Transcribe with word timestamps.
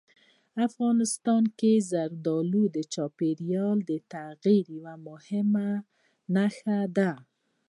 افغانستان 0.67 1.43
کې 1.59 1.71
زردالو 1.91 2.63
د 2.75 2.77
چاپېریال 2.93 3.77
د 3.89 3.91
تغیر 4.13 4.65
یوه 4.77 4.95
مهمه 5.07 5.69
نښه 6.33 6.79
ده. 6.97 7.11